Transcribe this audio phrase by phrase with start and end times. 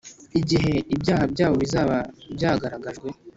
[0.39, 1.95] Igihe ibyaha byabo bizaba
[2.35, 3.07] byagaragajwe,